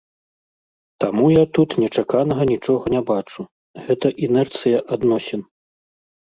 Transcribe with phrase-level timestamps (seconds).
[1.03, 3.41] Таму я тут нечаканага нічога не бачу,
[3.85, 5.49] гэта інэрцыя адносін.